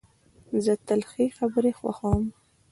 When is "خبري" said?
1.37-1.71